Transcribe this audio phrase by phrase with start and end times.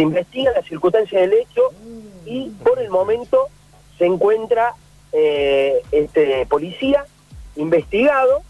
[0.00, 1.60] Se investiga la circunstancia del hecho
[2.24, 3.48] y por el momento
[3.98, 4.72] se encuentra
[5.12, 7.04] eh, este policía
[7.56, 8.40] investigado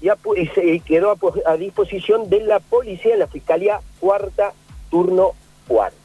[0.00, 4.54] y, se quedó a, po- a disposición de la policía en la Fiscalía Cuarta,
[4.90, 5.32] turno
[5.68, 5.98] cuarto.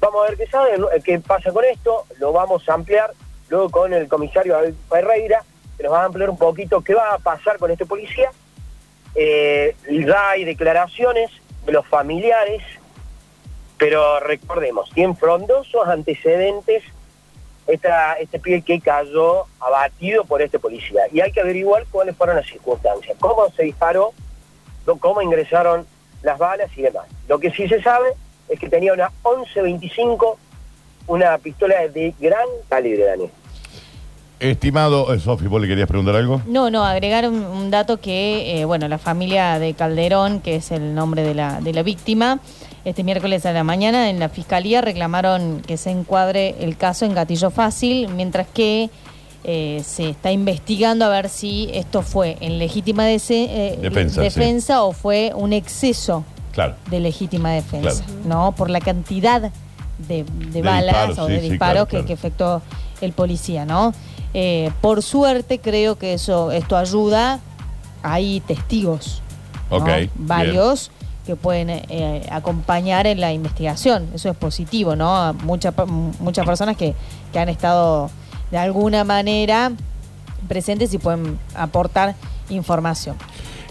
[0.00, 0.72] Vamos a ver qué sabe,
[1.04, 3.12] qué pasa con esto, lo vamos a ampliar
[3.50, 4.58] luego con el comisario
[4.88, 5.44] Ferreira,
[5.76, 8.32] que nos va a ampliar un poquito qué va a pasar con este policía.
[9.14, 11.30] Eh, ya hay declaraciones
[11.66, 12.62] de los familiares,
[13.80, 16.82] pero recordemos, tienen frondosos antecedentes
[17.66, 21.00] esta, este pibe que cayó abatido por este policía.
[21.10, 24.12] Y hay que averiguar cuáles fueron las circunstancias, cómo se disparó,
[25.00, 25.86] cómo ingresaron
[26.22, 27.06] las balas y demás.
[27.26, 28.10] Lo que sí se sabe
[28.50, 30.36] es que tenía una 1125,
[31.06, 33.30] una pistola de gran calibre, Daniel.
[34.40, 36.42] Estimado, eh, Sofi, ¿vos le querías preguntar algo?
[36.46, 40.70] No, no, agregar un, un dato que, eh, bueno, la familia de Calderón, que es
[40.70, 42.40] el nombre de la, de la víctima,
[42.84, 47.14] este miércoles a la mañana en la fiscalía reclamaron que se encuadre el caso en
[47.14, 48.90] gatillo fácil, mientras que
[49.44, 54.92] eh, se está investigando a ver si esto fue en legítima eh, Defensa, defensa o
[54.92, 56.74] fue un exceso Claro.
[56.90, 58.20] de legítima defensa, Claro.
[58.26, 58.52] ¿no?
[58.52, 62.12] Por la cantidad de, de De balas disparos, o de sí, disparos claro, que, que
[62.14, 62.62] efectuó
[63.00, 63.94] el policía, ¿no?
[64.34, 67.40] Eh, por suerte creo que eso esto ayuda.
[68.02, 69.22] Hay testigos,
[70.52, 70.90] bien.
[71.26, 74.08] Que pueden eh, acompañar en la investigación.
[74.14, 75.32] Eso es positivo, ¿no?
[75.44, 75.74] Muchas
[76.18, 76.94] muchas personas que,
[77.32, 78.10] que han estado
[78.50, 79.72] de alguna manera
[80.48, 82.14] presentes y pueden aportar
[82.48, 83.16] información.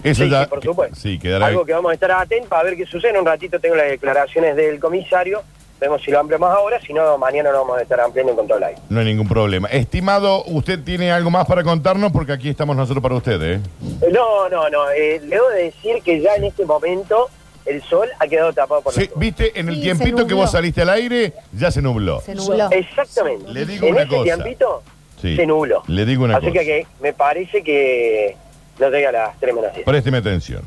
[0.02, 0.44] Eso Sí, ya.
[0.44, 0.96] sí, por supuesto.
[0.96, 1.46] Sí, quedará.
[1.46, 3.10] Algo que vamos a estar atentos a ver qué sucede.
[3.10, 5.42] En un ratito tengo las declaraciones del comisario.
[5.78, 8.62] Vemos si lo ampliamos ahora, si no, mañana lo vamos a estar ampliando en control
[8.64, 8.80] aire.
[8.90, 9.66] No hay ningún problema.
[9.68, 12.12] Estimado, ¿usted tiene algo más para contarnos?
[12.12, 13.60] Porque aquí estamos nosotros para usted, ¿eh?
[14.02, 14.90] Eh, No, no, no.
[14.90, 17.28] Eh, debo de decir que ya en este momento
[17.66, 19.20] el sol ha quedado tapado por Sí, la.
[19.20, 19.58] ¿Viste?
[19.60, 22.20] En el Sí, tiempito que vos saliste al aire, ya se nubló.
[22.20, 22.70] Se nubló.
[22.70, 23.52] Exactamente.
[23.52, 24.24] Le digo en una ese cosa.
[24.24, 24.82] tiempito
[25.20, 25.36] Sí.
[25.36, 25.82] se nubló.
[25.86, 26.60] Le digo una Así cosa.
[26.60, 28.36] que, que me parece que
[28.78, 29.84] no llega a las 3 menos 10.
[29.84, 30.62] Présteme atención.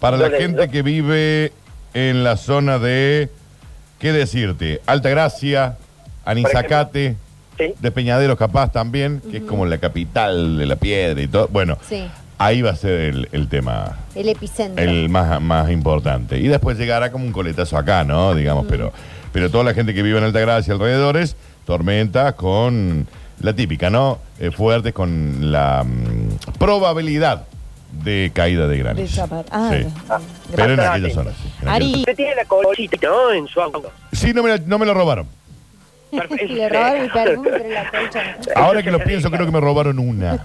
[0.00, 1.52] Para la gente que vive
[1.94, 3.28] en la zona de,
[4.00, 4.80] ¿qué decirte?
[4.86, 5.76] Altagracia,
[6.24, 7.16] Anizacate,
[7.58, 7.74] Sí.
[7.78, 11.46] de Peñaderos capaz también, que es como la capital de la piedra y todo.
[11.48, 12.08] Bueno, Sí,
[12.44, 14.82] ahí va a ser el, el tema, el epicentro.
[14.84, 16.38] el más, más importante.
[16.38, 18.34] Y después llegará como un coletazo acá, ¿no?
[18.34, 18.92] Digamos, pero,
[19.32, 21.36] pero toda la gente que vive en Altagracia y alrededores,
[21.66, 23.06] tormentas con
[23.40, 24.18] la típica, ¿no?
[24.38, 27.44] Eh, fuertes con la mm, probabilidad
[28.04, 29.22] de caída de granizo.
[29.22, 29.86] De zapat- ah, Sí.
[30.08, 30.18] ah,
[30.50, 30.94] Pero en gracias.
[30.96, 31.52] aquella zona, sí.
[31.62, 31.84] en Ari.
[31.84, 33.32] aquella Usted tiene la colchita, ¿no?
[33.32, 33.90] En su auto.
[34.12, 35.26] Sí, no me, la- no me lo robaron.
[36.12, 36.52] Perfecto.
[36.54, 38.62] Le robaron el perfume, pero la colcha no.
[38.62, 40.44] Ahora que lo pienso, creo que me robaron una.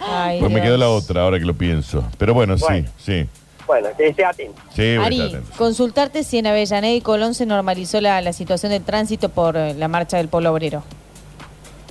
[0.00, 0.66] Ay, Pues me Dios.
[0.66, 2.04] quedó la otra, ahora que lo pienso.
[2.18, 2.88] Pero bueno, Bueno.
[2.98, 3.28] sí, sí.
[3.66, 4.60] Bueno, esté atento.
[4.74, 5.50] Sí, voy a estar Ari, atento.
[5.56, 9.74] consultarte si en Avellaneda y Colón se normalizó la, la situación del tránsito por eh,
[9.74, 10.82] la marcha del polo obrero.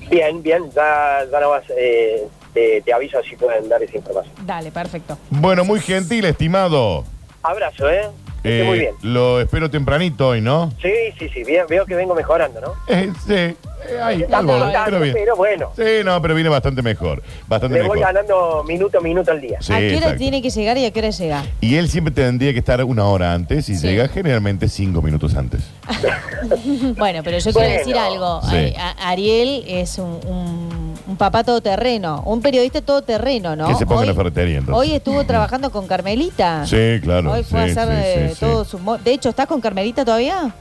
[0.09, 4.33] Bien, bien, ya, ya no vas, eh, te, te aviso si pueden dar esa información.
[4.45, 5.17] Dale, perfecto.
[5.29, 7.05] Bueno, muy gentil, estimado.
[7.41, 8.09] Abrazo, ¿eh?
[8.43, 8.95] Eh, muy bien.
[9.03, 10.71] Lo espero tempranito hoy, ¿no?
[10.81, 12.73] Sí, sí, sí, bien, veo que vengo mejorando, ¿no?
[12.87, 13.55] Eh, sí, eh,
[14.01, 15.13] ahí, No algo, tanto, pero bien.
[15.13, 17.21] pero bueno, Sí, no, pero viene bastante mejor.
[17.47, 19.57] Bastante le voy ganando minuto a minuto al día.
[19.61, 20.17] Sí, ¿A qué hora exacto.
[20.19, 21.43] tiene que llegar y a qué hora llega?
[21.61, 23.87] Y él siempre tendría que estar una hora antes y Sí.
[23.87, 25.61] llega generalmente cinco minutos antes.
[26.97, 27.67] Bueno, pero yo Bueno.
[27.67, 28.41] quiero decir algo.
[28.43, 28.55] Sí.
[28.55, 33.67] Ari- a- Ariel es un, un- un papá todoterreno, un periodista todoterreno, ¿no?
[33.67, 34.89] Que se ponga en Hoy- la ferretería entonces.
[34.89, 36.65] Hoy estuvo trabajando con Carmelita.
[36.65, 37.31] Sí, claro.
[37.31, 38.30] Hoy fue sí, a hacer sí, eh, sí, sí.
[38.35, 38.79] Todo su...
[38.79, 40.53] mo- De hecho, ¿estás con Carmelita todavía?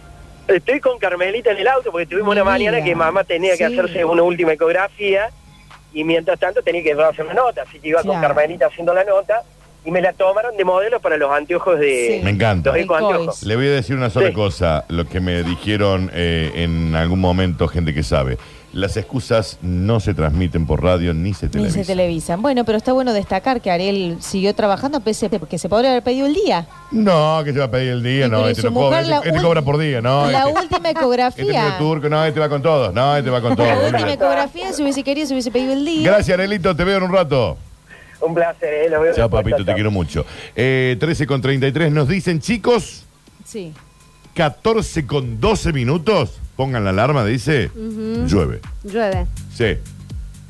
[0.48, 3.64] Estoy con Carmelita en el auto porque tuvimos una mañana que mamá tenía que Sí.
[3.78, 5.28] hacerse una última ecografía
[5.92, 8.20] y mientras tanto tenía que hacer la nota, así que iba con.
[8.20, 9.42] Carmelita haciendo la nota
[9.84, 12.16] y me la tomaron de modelo para los anteojos de...
[12.18, 12.24] Sí.
[12.24, 12.72] Me encanta.
[12.76, 13.42] Los.
[13.44, 14.32] Le voy a decir una sola Sí.
[14.34, 18.36] cosa, lo que me dijeron eh, en algún momento gente que sabe.
[18.72, 21.80] Las excusas no se transmiten por radio ni se Ni televisan.
[21.84, 22.40] se televisan.
[22.42, 26.04] Bueno, pero está bueno destacar que Ariel siguió trabajando pese a que se podría haber
[26.04, 26.66] pedido el día.
[26.92, 29.02] No, que se va a pedir el día, Y no, pero este su no cobra,
[29.02, 30.30] la este, este cobra por día, no.
[30.30, 31.74] la este, última este ecografía.
[31.78, 33.68] turco, no, este va con todos, no, este va con todos.
[33.68, 34.12] la última olvídate.
[34.12, 36.08] ecografía, si hubiese querido, se hubiese pedido el día.
[36.12, 37.58] Gracias, Arelito, te veo en un rato.
[38.20, 38.88] Un placer, ¿eh?
[38.88, 40.24] Los veo Chao, después, papito, chao, te quiero mucho.
[40.54, 43.02] Eh, 13 con 33 nos dicen, chicos,
[43.44, 43.72] Sí.
[44.34, 47.70] 14 con 12 minutos, pongan la alarma, dice,
[48.26, 48.60] llueve.
[48.84, 49.26] Llueve.
[49.54, 49.76] Sí.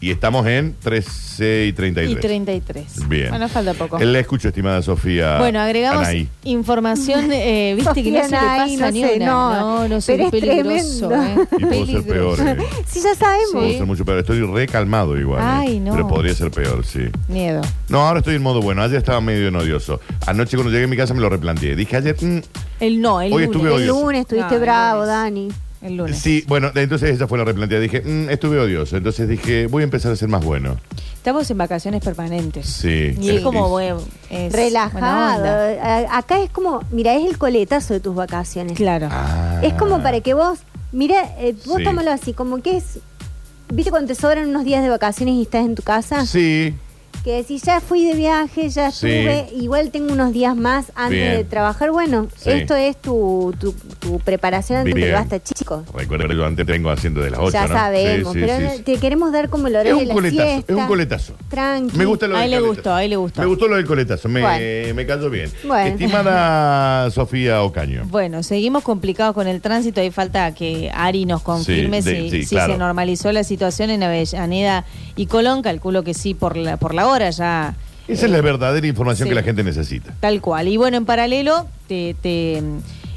[0.03, 2.17] Y estamos en 13 y 33.
[2.17, 3.07] Y 33.
[3.07, 3.29] Bien.
[3.29, 3.99] Bueno, falta poco.
[3.99, 5.37] Le escucho, estimada Sofía.
[5.39, 6.27] Bueno, agregamos Anaí.
[6.45, 9.27] información, eh, viste que no se le Sofía Nay, pasa no ni sé, una.
[9.27, 9.51] no.
[9.61, 11.09] No, no, soy Pero es peligroso.
[11.09, 11.43] tremendo.
[11.43, 11.47] eh.
[11.59, 12.41] Y puedo ser peor.
[12.41, 12.57] Eh.
[12.87, 13.51] Sí, ya sabemos.
[13.53, 14.19] Puedo ser mucho peor.
[14.21, 15.41] Estoy re calmado igual.
[15.43, 15.45] eh.
[15.47, 15.93] Ay, no.
[15.93, 17.01] Pero podría ser peor, sí.
[17.29, 17.61] Miedo.
[17.91, 18.81] No, ahora estoy en modo bueno.
[18.83, 20.01] Ayer estaba medio odioso.
[20.27, 21.77] Anoche cuando llegué a mi casa me lo replanteé.
[21.77, 22.39] Dije ayer, mm,
[22.81, 23.51] El no, el Hoy lunes.
[23.55, 24.01] estuve El odioso.
[24.01, 25.15] lunes estuviste No, el bravo, lunes.
[25.15, 25.49] Dani.
[25.83, 26.19] El lunes.
[26.19, 27.83] sí, bueno, entonces esa fue la replanteada.
[27.83, 28.97] Dije, mm, estuve odioso.
[28.99, 30.77] Entonces dije, voy a empezar a ser más bueno.
[31.15, 32.67] Estamos en vacaciones permanentes.
[32.67, 33.15] Sí.
[33.21, 33.99] Y es como, bueno,
[34.29, 35.37] es buena Relajado.
[35.39, 35.83] onda.
[36.15, 38.77] A- Acá es como, mira, es el coletazo de tus vacaciones.
[38.77, 39.09] Claro.
[39.11, 39.61] Ah.
[39.63, 40.59] Es como para que vos,
[40.93, 41.85] mira, eh, vos Sí.
[41.85, 42.99] tómalo así, como que es,
[43.73, 46.75] viste cuando te sobran unos días de vacaciones y estás en tu casa, Sí,
[47.25, 49.09] que decís, ya fui de viaje, ya Sí.
[49.09, 51.33] estuve, igual tengo unos días más antes Bien.
[51.37, 51.91] de trabajar.
[51.91, 52.51] Bueno, Sí.
[52.51, 55.09] esto es tu, tu, tu preparación antes Bien.
[55.09, 55.85] de basta, chico.
[55.95, 57.51] recuerda que yo antes vengo haciendo de las 8.
[57.53, 57.75] ya ¿no?
[57.75, 58.83] sabemos, Sí, sí, pero sí, sí.
[58.85, 60.73] te queremos dar como el Es horario de un la coletazo, siesta.
[60.73, 61.35] es un coletazo.
[61.49, 61.97] Tranqui.
[61.99, 62.75] Me gusta lo A del le coletazo.
[62.77, 63.41] gustó, a él le gustó.
[63.43, 64.95] Me gustó lo del coletazo, me, Bueno.
[64.95, 65.51] me cayó bien.
[65.67, 65.87] Bueno.
[65.91, 68.03] Estimada Sofía Ocaño.
[68.07, 70.01] Bueno, seguimos complicados con el tránsito.
[70.01, 72.73] Hay falta que Ari nos confirme Sí, si, de- sí, si claro.
[72.75, 74.85] se normalizó la situación en Avellaneda
[75.17, 75.63] y Colón.
[75.63, 77.75] Calculo que sí por la, por la hora ya.
[78.09, 79.31] Esa es la verdadera información sí.
[79.31, 80.13] que la gente necesita.
[80.21, 80.69] Tal cual.
[80.69, 82.63] Y bueno, en paralelo, te, te,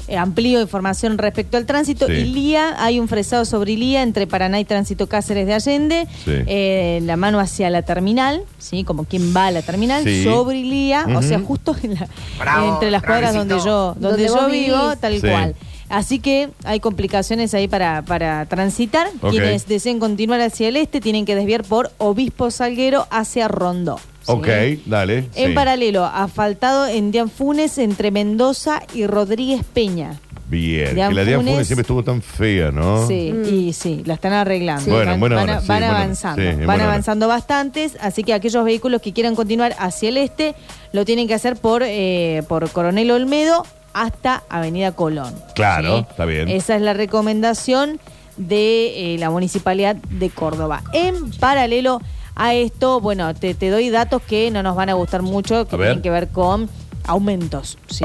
[0.06, 2.06] eh, amplío información respecto al tránsito.
[2.06, 2.12] Sí.
[2.12, 6.06] Ilía, hay un fresado sobre Ilía entre Paraná y Tránsito Cáceres de Allende.
[6.24, 6.32] Sí.
[6.46, 8.84] Eh, la mano hacia la terminal, ¿sí?
[8.84, 10.22] Como quien va a la terminal, Sí.
[10.24, 12.08] sobre Ilía, o sea, justo en la-
[12.38, 15.26] Bravo, entre las cuadras donde yo, donde Donde yo vivo, tal Sí.
[15.26, 15.54] cual.
[15.94, 19.08] Así que hay complicaciones ahí para, para transitar.
[19.30, 23.98] Quienes deseen continuar hacia el este tienen que desviar por Obispo Salguero hacia Rondó.
[23.98, 24.32] ¿sí?
[24.32, 24.48] Ok,
[24.86, 25.18] dale.
[25.34, 25.54] En sí.
[25.54, 30.18] paralelo, asfaltado en Dianfunes entre Mendoza y Rodríguez Peña.
[30.46, 30.88] Bien.
[30.88, 33.06] de Que la de Anfunes- Anfunes siempre estuvo tan fea, ¿no?
[33.08, 34.84] Sí, y sí, la están arreglando.
[34.84, 34.90] Sí.
[34.90, 36.42] Bueno, van, buena van hora, avanzando.
[36.44, 36.84] Van buena hora.
[36.84, 40.54] avanzando bastantes, así que aquellos vehículos que quieran continuar hacia el este
[40.92, 43.64] lo tienen que hacer por, eh, por Coronel Olmedo
[43.94, 45.32] hasta Avenida Colón.
[45.54, 46.48] Claro, está bien.
[46.48, 47.98] Esa es la recomendación
[48.36, 50.82] de eh, la Municipalidad de Córdoba.
[50.92, 52.00] En paralelo
[52.34, 55.76] a esto, bueno, te, te doy datos que no nos van a gustar mucho, que
[55.76, 56.68] tienen que ver con
[57.06, 57.78] aumentos.
[57.88, 58.04] ¿sí?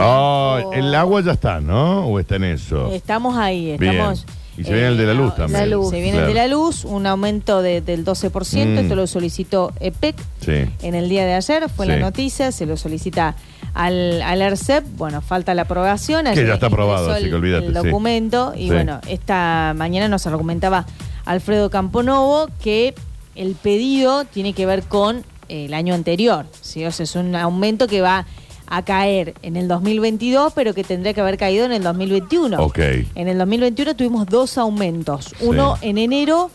[0.73, 2.05] El agua ya está, ¿no?
[2.05, 2.91] ¿O está en eso?
[2.93, 3.93] Estamos ahí, Bien.
[3.95, 4.25] estamos.
[4.57, 5.59] Y se viene el de la luz ah, también.
[5.61, 5.89] Se, La luz.
[5.89, 6.27] se viene Claro.
[6.27, 8.77] el de la luz, un aumento de- del 12%, Mm.
[8.77, 10.65] esto lo solicitó EPEC Sí.
[10.81, 11.91] en el día de ayer, fue Sí.
[11.93, 13.35] la noticia, se lo solicita
[13.73, 16.25] al, al ERCEP, bueno, falta la aprobación.
[16.33, 17.83] Que ya está aprobado, así que olvídate, El sí.
[17.83, 18.73] documento, y Sí.
[18.73, 20.85] bueno, esta mañana nos argumentaba
[21.25, 22.93] Alfredo Camponovo que
[23.35, 26.85] el pedido tiene que ver con el año anterior, ¿sí?
[26.85, 28.25] O sea, es un aumento que va
[28.71, 32.61] a caer en el 2022, pero que tendría que haber caído en el 2021.
[32.61, 32.77] Ok.
[33.15, 36.51] En el 2021 tuvimos dos aumentos, uno en enero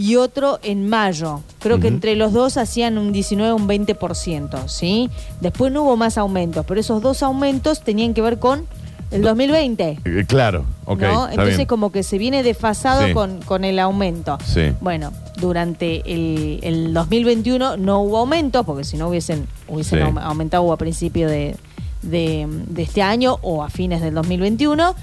[0.00, 1.40] y otro en mayo.
[1.58, 5.10] Creo que entre los dos hacían un 19 un 20%, ¿sí?
[5.42, 8.66] Después no hubo más aumentos, pero esos dos aumentos tenían que ver con
[9.10, 9.98] el 2020.
[10.04, 11.00] Eh, claro, ok.
[11.02, 11.10] ¿no?
[11.24, 11.66] está Entonces bien.
[11.68, 13.12] como que se viene desfasado Sí.
[13.12, 14.38] con, con el aumento.
[14.46, 14.72] Sí.
[14.80, 20.18] Bueno, durante el, el 2021 no hubo aumentos, porque si no hubiesen, hubiesen Sí.
[20.22, 21.56] aumentado a principio de,
[22.02, 24.94] de- de este año o a fines del 2021.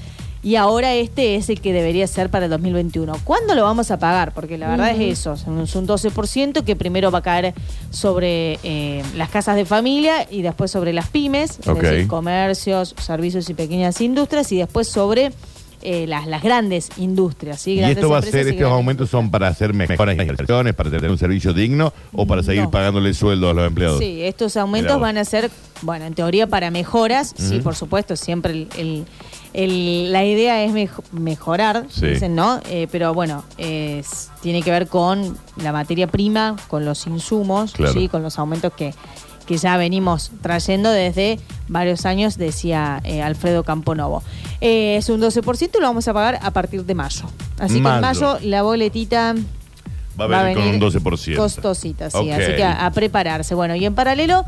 [0.48, 3.20] Y ahora este es el que debería ser para el 2021.
[3.26, 4.34] ¿Cuándo lo vamos a pagar?
[4.34, 7.54] Porque la verdad es eso, es un 12% que primero va a caer
[7.90, 11.82] sobre eh, las casas de familia y después sobre las pymes, es Ok.
[11.82, 15.34] decir, comercios, servicios y pequeñas industrias, y después sobre
[15.82, 17.60] eh, las, las grandes industrias.
[17.60, 17.74] ¿sí?
[17.74, 21.18] ¿Y esto va a ser, estos aumentos son para hacer mejores inversiones, para tener un
[21.18, 22.72] servicio digno o para seguir No.
[22.72, 24.00] pagándole sueldo a los empleados?
[24.00, 25.52] Sí, estos aumentos van a ser,
[25.82, 29.06] bueno, en teoría para mejoras, sí, por supuesto, siempre el, el-
[29.54, 32.08] el- la idea es mejo- mejorar, Sí.
[32.08, 32.60] dicen, ¿no?
[32.70, 37.94] Eh, pero bueno, es- tiene que ver con la materia prima, con los insumos, Claro.
[37.94, 38.94] sí, con los aumentos que,
[39.46, 44.22] que ya venimos trayendo desde varios años, decía eh, Alfredo Camponovo.
[44.60, 47.24] Eh, es un 12% y lo vamos a pagar a partir de mayo.
[47.58, 48.38] Así que en Mayo.
[48.44, 49.34] la boletita
[50.20, 51.38] Va a venir con un 12%.
[51.38, 52.30] Costosita, sí.
[52.32, 53.54] Así que a, a prepararse.
[53.56, 54.46] Bueno, y en paralelo,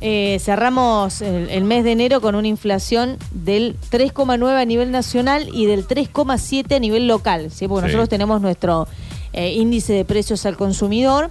[0.00, 5.48] eh, cerramos el, el mes de enero con una inflación del 3,9 a nivel nacional
[5.52, 7.50] y del 3,7 a nivel local.
[7.50, 7.66] ¿sí?
[7.68, 7.92] Porque Sí.
[7.92, 8.86] nosotros tenemos nuestro
[9.32, 11.30] eh, índice de precios al consumidor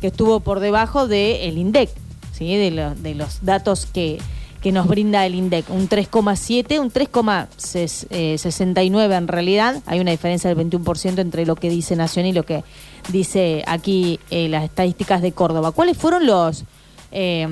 [0.00, 1.90] que estuvo por debajo del INDEC,
[2.32, 2.54] ¿sí?
[2.56, 4.18] de, lo- de los datos que,
[4.62, 5.68] que nos brinda el INDEC.
[5.70, 9.82] Un 3,7, un 3,69 en realidad.
[9.86, 12.62] Hay una diferencia del 21% entre lo que dice Nación y lo que
[13.10, 15.72] dice aquí eh, las estadísticas de Córdoba.
[15.72, 16.64] ¿Cuáles fueron los,
[17.12, 17.46] eh,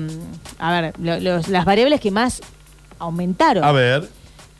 [0.59, 2.41] a ver, lo- los- las variables que más
[2.99, 3.63] aumentaron?
[3.63, 4.09] A ver,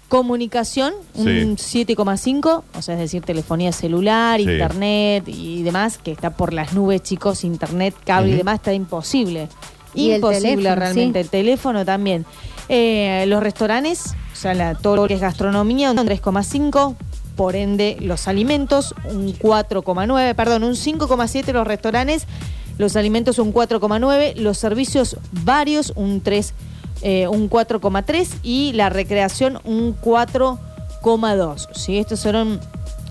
[0.07, 4.43] Comunicación, un 7,5, o sea, es decir, telefonía celular, Sí.
[4.49, 8.37] internet y demás, que está por las nubes, chicos, internet, cable y Ujú.
[8.37, 9.49] demás, está imposible.
[9.95, 11.19] Y el imposible teléfono, realmente.
[11.19, 11.23] sí.
[11.25, 12.23] El teléfono también.
[12.69, 16.95] Eh, los restaurantes, o sea, la, todo lo que es gastronomía, un 3,5.
[17.35, 22.27] Por ende, los alimentos, un 4,9, perdón, un 5,7 los restaurantes,
[22.77, 26.53] los alimentos un 4,9, los servicios varios un 3,
[27.01, 31.67] eh, un 4,3 y la recreación un 4,2.
[31.73, 31.97] ¿sí?
[31.97, 32.59] Estos fueron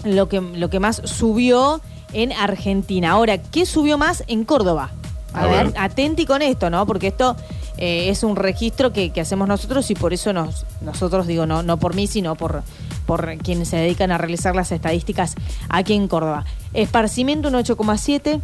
[0.04, 1.80] lo que, lo que más subió
[2.12, 3.12] en Argentina.
[3.12, 4.90] Ahora, ¿qué subió más en Córdoba?
[5.32, 5.74] A, A ver, ver.
[5.78, 6.86] atenti con esto, ¿no?
[6.86, 7.36] Porque esto
[7.76, 11.62] eh, es un registro que, que hacemos nosotros y por eso nos, nosotros, digo, no,
[11.64, 12.62] no por mí, sino por,
[13.06, 15.34] por quienes se dedican a realizar las estadísticas
[15.68, 16.44] aquí en Córdoba.
[16.72, 18.40] Esparcimiento un 8,7,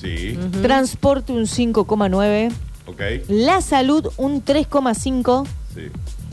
[0.00, 0.38] Sí.
[0.62, 2.50] transporte un 5,9,
[2.86, 3.00] Ok.
[3.28, 5.82] la salud un 3,5, Sí.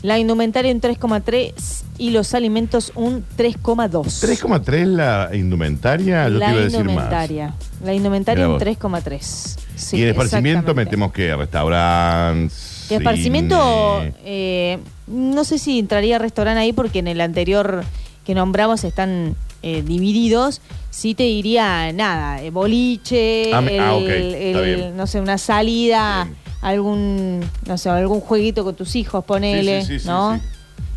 [0.02, 4.20] la indumentaria un 3,3 y los alimentos un 3,2.
[4.22, 6.90] 3,3 la indumentaria, yo la te iba a decir más.
[6.90, 7.54] indumentaria.
[7.84, 8.62] La indumentaria un vos.
[8.62, 9.58] 3,3.
[9.76, 10.92] Sí, y en esparcimiento exactamente.
[10.92, 12.86] metemos que restaurantes.
[12.88, 14.14] Que esparcimiento, cine.
[14.24, 17.84] eh, no sé si entraría restaurante ahí porque en el anterior
[18.26, 20.62] que nombramos están eh, divididos.
[20.92, 26.38] Sí te diría nada, eh, boliche, Ah, el- ah, el- no sé, una salida, Bien.
[26.62, 30.36] algún, no sé, algún jueguito con tus hijos, ponele, Sí, sí, sí, ¿no?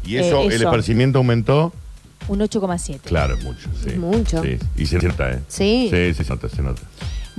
[0.04, 0.11] sí.
[0.12, 0.64] Y eso, Eh, el eso.
[0.64, 1.73] esparcimiento aumentó.
[2.28, 3.08] Un 8,7.
[3.08, 3.68] Claro, es mucho.
[3.82, 3.90] Sí.
[3.97, 4.42] Mucho.
[4.42, 4.58] Sí.
[4.76, 5.40] Y se nota, ¿eh?
[5.49, 6.82] Sí, sí, se nota, se nota.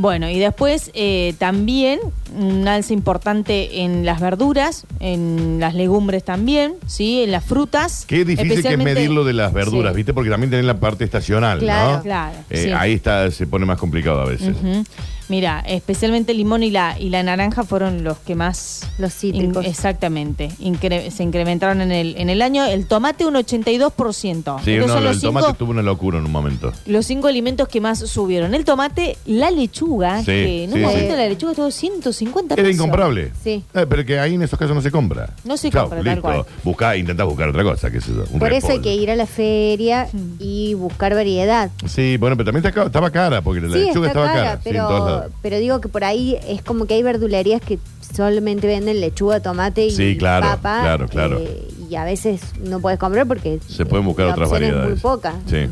[0.02, 2.00] Bueno, y después eh, también
[2.34, 7.22] un alza importante en las verduras, en las legumbres también, ¿sí?
[7.24, 8.06] En las frutas.
[8.08, 9.98] Qué difícil que es medir lo de las verduras, Sí.
[9.98, 10.14] ¿viste?
[10.14, 12.04] Porque también tenés la parte estacional, Claro, ¿no?
[12.04, 12.72] claro, Eh, sí.
[12.72, 14.56] Ahí está, se pone más complicado a veces.
[14.56, 14.86] Ujú.
[15.30, 18.82] Mira, especialmente el limón y la, y la naranja fueron los que más...
[18.98, 19.64] Los cítricos.
[19.64, 20.50] in- exactamente.
[20.60, 22.66] incre- se incrementaron en el, en el año.
[22.66, 24.62] El tomate un 82%.
[24.64, 26.72] Sí, Estos no, son lo los del tomate tuvo una locura en un momento.
[26.86, 28.54] los cinco alimentos que más subieron.
[28.56, 31.18] El tomate, la lechuga, Sí, que en un sí, momento sí.
[31.18, 32.76] la lechuga estuvo 150 Era pesos.
[32.76, 33.32] incomparable.
[33.44, 33.64] Sí.
[33.74, 35.30] Eh, pero que ahí en esos casos no se compra.
[35.44, 36.22] No se Chau, compra, tal listo.
[36.22, 36.46] cual.
[36.64, 38.24] Buscá, intentá buscar otra cosa, qué sé yo.
[38.32, 40.34] un Por eso hay que ir a la feria Mm.
[40.40, 41.70] y buscar variedad.
[41.86, 44.62] Sí, bueno, pero también estaba cara, porque la sí, lechuga estaba cara, cara.
[44.64, 47.80] sí, en todos pero, digo que por ahí es como que hay verdulerías que
[48.16, 50.80] solamente venden lechuga, tomate y Sí, claro, papa.
[50.82, 51.38] claro, claro.
[51.40, 54.70] eh, y a veces no puedes comprar porque Se pueden buscar la otras opción es
[54.72, 55.04] variedades.
[55.04, 55.36] muy poca.
[55.48, 55.68] Sí.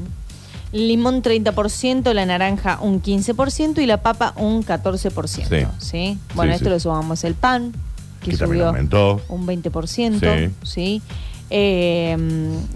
[0.73, 5.47] Limón 30%, la naranja un 15% y la papa un 14%.
[5.47, 5.65] Sí.
[5.79, 6.17] ¿sí?
[6.35, 6.71] Bueno, Sí, esto sí.
[6.71, 7.71] lo sumamos el pan,
[8.21, 9.21] que, Que también subió aumentó.
[9.29, 10.51] un 20%.
[10.63, 11.01] ¿sí?
[11.49, 12.17] Eh,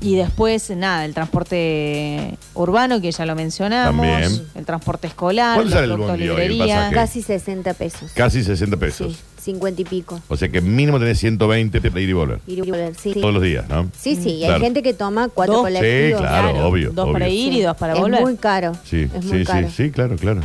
[0.02, 4.06] y después, nada, el transporte urbano, que ya lo mencionamos.
[4.08, 4.42] También.
[4.56, 6.76] El transporte escolar, ¿Cuánto sale el bondi hoy, el librería.
[6.76, 6.96] pasaje?
[6.96, 8.12] Casi 60 pesos.
[8.14, 9.14] Casi 60 pesos.
[9.14, 9.20] Sí,
[9.52, 10.22] 50 y pico.
[10.28, 12.40] O sea que mínimo tenés 120 para ir y volver.
[12.48, 13.14] Ir y volver, sí.
[13.14, 13.90] Todos los días, ¿no?
[14.00, 15.64] Sí, sí, y hay gente que toma cuatro Dos.
[15.64, 16.22] colectivos.
[16.22, 16.68] Sí, claro.
[16.68, 18.22] obvio, Dos para ir y dos para es volver.
[18.22, 18.74] muy caro.
[18.86, 19.68] Sí, es muy sí, caro.
[19.68, 20.42] sí, sí, claro, claro.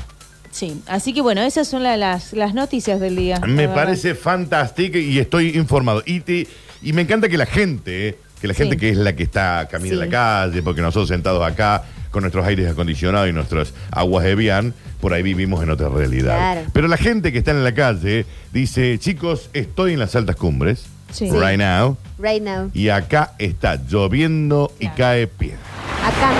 [0.50, 3.38] Sí, así que bueno, esas son la- las, las noticias del día.
[3.40, 6.02] Me parece fantástico y estoy informado.
[6.06, 6.47] Y, te-
[6.83, 8.80] y me encanta que la gente, que la gente Sí.
[8.80, 10.04] que es la que está camina en Sí.
[10.06, 14.75] la calle, porque nosotros sentados acá con nuestros aires acondicionados y nuestras aguas de Bian,
[15.00, 16.37] por ahí vivimos en otra realidad.
[16.37, 16.61] Claro.
[16.73, 20.87] Pero la gente que está en la calle dice, chicos, estoy en las altas cumbres,
[21.12, 21.30] Sí.
[21.30, 22.71] right now, Right now.
[22.73, 24.95] y acá está lloviendo y Claro.
[24.97, 25.59] cae piedra.
[26.04, 26.30] Acá.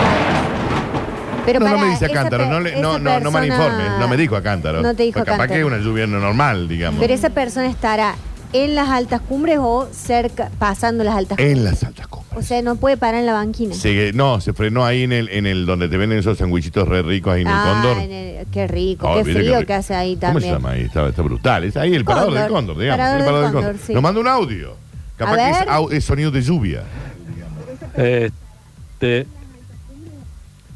[1.45, 3.47] Pero no, no me dice esa Cántaro, pe- no, le- esa no, no, no persona-
[3.47, 4.83] informe, no me dijo a Cántaro.
[4.83, 5.53] No te dijo Capaz Cántaro.
[5.53, 7.01] que es una lluvia normal, digamos.
[7.01, 8.17] Pero esa persona estará
[8.53, 11.57] en las altas cumbres o cerca, pasando las altas cumbres.
[11.57, 12.27] En las altas cumbres.
[12.39, 13.75] O sea, no puede parar en la banquina.
[13.75, 17.03] Se- no, se frenó ahí en el, en el donde te venden esos sandwichitos re
[17.03, 18.03] ricos ahí en el Ah, Cóndor.
[18.03, 20.53] en el- qué rico, Oh, qué frío que hace ahí ¿Cómo se también.
[20.55, 20.83] llama ahí?
[20.83, 21.65] Está, está brutal.
[21.65, 22.43] Es ahí el parador Cóndor.
[22.45, 22.99] del Cóndor, digamos.
[22.99, 23.87] Parador el del parador del Cóndor, Cóndor.
[23.87, 23.95] sí.
[23.95, 24.77] Nos manda un audio.
[25.17, 25.69] Capaz A que es, ver.
[25.69, 26.83] au- es sonido de lluvia.
[27.97, 29.27] Este,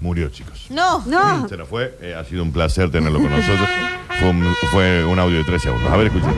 [0.01, 0.67] Murió, chicos.
[0.71, 1.95] No, No, Se nos fue.
[2.01, 3.69] Eh, ha sido un placer tenerlo con nosotros.
[4.21, 5.91] Fue un, fue un audio de 13 segundos.
[5.91, 6.31] A ver, escuchen.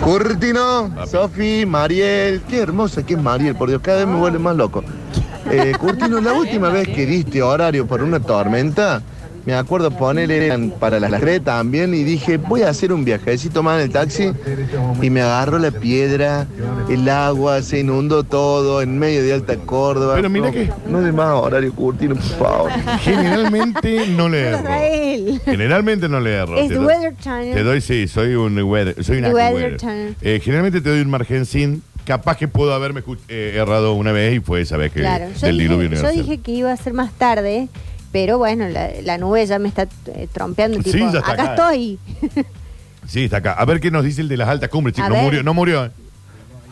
[0.00, 4.56] Curtino, Sofi, Mariel, qué hermosa que es Mariel, por Dios, cada vez me vuelve más
[4.56, 4.82] loco.
[5.48, 9.02] Eh, Curtino, la última vez que diste horario por una tormenta,
[9.48, 13.62] me acuerdo poner eran para las tres también y dije, voy a hacer un viajecito
[13.62, 14.30] más en el taxi
[15.00, 16.46] y me agarró la piedra,
[16.90, 20.16] el agua, se inundó todo en medio de Alta Córdoba.
[20.16, 22.70] Pero mira no, que- No de más horario, Curtino, por favor.
[23.00, 24.58] Generalmente no le erro.
[24.58, 25.40] Israel.
[25.46, 26.58] Generalmente no le erro.
[26.58, 27.54] Es Te Weather Channel.
[27.54, 29.76] Te doy, sí, soy un weather, soy un The active Weather weather.
[29.78, 30.16] Channel.
[30.20, 31.82] Eh, generalmente te doy un margencín.
[32.04, 35.46] Capaz que puedo haberme eh, errado una vez y fue esa vez que Claro, yo
[35.46, 37.68] del diluvio yo dije que iba a ser más tarde,
[38.12, 40.78] pero bueno, la, la nube ya me está eh, trompeando.
[40.82, 41.54] Sí, Tipo, ya está acá acá.
[41.54, 41.98] estoy.
[43.06, 43.52] Sí, está acá.
[43.54, 45.08] A ver qué nos dice el de las altas cumbres, chicos.
[45.08, 45.24] No ver.
[45.24, 45.86] murió, no murió.
[45.86, 45.90] ¿eh?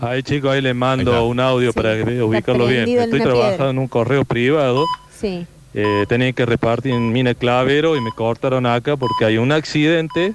[0.03, 2.87] Ahí chicos, ahí les mando Ahí un audio Sí, para ubicarlo bien.
[2.87, 3.71] Estoy trabajando piedra.
[3.71, 4.85] en un correo privado.
[5.19, 5.47] Sí.
[5.73, 10.35] Eh, tenía que repartir en mina clavero y me cortaron acá porque hay un accidente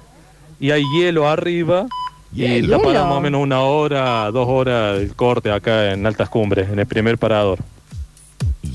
[0.58, 1.86] y hay hielo arriba.
[2.34, 2.74] Y Hielo.
[2.74, 3.06] está para Hielo.
[3.08, 6.86] más o menos una hora, dos horas el corte acá en Altas Cumbres, en el
[6.86, 7.60] primer parador.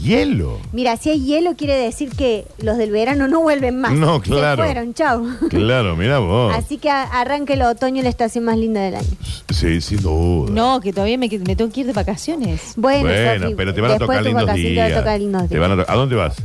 [0.07, 0.59] Hielo.
[0.71, 3.91] Mira, si hay hielo quiere decir que los del verano no vuelven más.
[3.93, 4.63] No, claro.
[4.63, 5.25] Se fueron, chau.
[5.49, 6.53] Claro, mira vos.
[6.55, 9.07] Así que a- arranca el otoño, la estación más linda del año.
[9.49, 10.51] Sí, sin duda.
[10.51, 13.91] No, que todavía me, me tengo que ir de vacaciones Bueno, Bueno, pero te van
[13.91, 14.87] a tocar lindos días.
[14.87, 15.61] Te va a tocar lindos Te días.
[15.69, 16.35] van a to- ¿A dónde vas?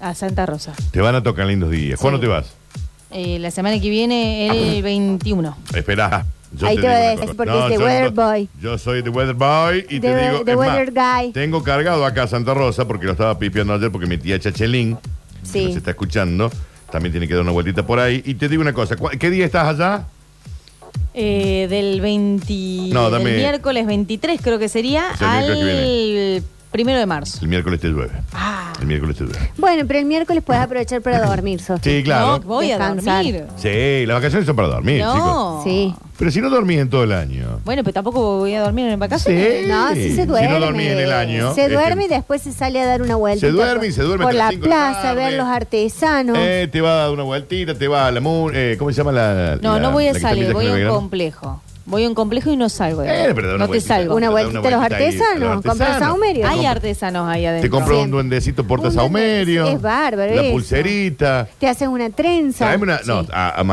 [0.00, 0.72] a Santa Rosa.
[0.92, 2.00] Te van a tocar lindos días.
[2.00, 2.22] ¿Cuándo Sí.
[2.22, 2.46] te vas?
[3.10, 5.56] Eh, la semana que viene, el 21.
[5.74, 6.24] Espera.
[6.52, 8.48] Yo Ahí te voy a decir, porque es the weather boy.
[8.60, 10.44] Yo soy the weather boy y The- te digo.
[10.44, 11.32] the es más, weather guy.
[11.32, 14.98] Tengo cargado acá a Santa Rosa porque lo estaba pipiando ayer porque mi tía Chachelín,
[15.44, 15.66] Sí.
[15.66, 16.50] que se está escuchando,
[16.90, 18.22] también tiene que dar una vueltita por ahí.
[18.26, 18.96] Y te digo una cosa.
[18.96, 20.06] ¿cu- ¿Qué día estás allá?
[21.14, 22.52] Eh, del 20,
[22.92, 27.38] No, dame- del miércoles 23 creo que sería que al primero de marzo.
[27.42, 28.12] El miércoles te llueve.
[28.32, 29.38] Ah, El miércoles te llueve.
[29.58, 31.90] Bueno, pero el miércoles puedes aprovechar para dormir, Sofi.
[31.98, 32.38] Sí, claro.
[32.38, 33.14] no, voy Descansar.
[33.20, 33.44] a dormir.
[33.56, 35.16] Sí, las vacaciones son para dormir, chicos.
[35.16, 35.60] No.
[35.62, 35.94] Sí.
[36.18, 37.60] Pero si no dormís en todo el año.
[37.64, 39.62] Bueno, pero tampoco voy a dormir en vacaciones.
[39.64, 39.68] Sí.
[39.70, 40.48] No, sí se duerme.
[40.48, 41.54] Si no dormís en el año.
[41.54, 43.40] Se este, duerme y después se sale a dar una vuelta.
[43.46, 45.14] Se duerme y se duerme Por la plaza, tarde.
[45.24, 46.36] ver los artesanos.
[46.38, 48.96] Eh, te va a dar una vueltita, te va a la mu- eh, ¿Cómo se
[48.98, 49.58] llama la.?
[49.62, 51.62] No, la- no voy la a salir, voy a un complejo.
[51.86, 53.02] Voy a un complejo y no salgo.
[53.02, 53.32] de Eh, ahí.
[53.34, 53.94] pero da una no te vueltita.
[53.96, 54.14] salgo.
[54.16, 55.62] una da vueltita a los vueltita ahí, artesanos.
[55.64, 56.48] Compras saumerio.
[56.48, 57.66] Hay artesanos ahí adentro.
[57.66, 58.10] Te compro un Siempre.
[58.12, 59.62] duendecito porta Un saumerio.
[59.64, 60.52] duende- es bárbaro La eso.
[60.52, 61.48] pulserita.
[61.58, 62.66] Te haces una trenza.
[62.66, 63.00] Traeme una.
[63.06, 63.64] No, a, a